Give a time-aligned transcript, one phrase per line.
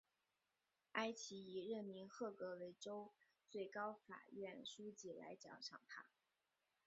[0.93, 3.13] 埃奇以任命赫格为州
[3.51, 6.07] 最高法院书记来奖赏他。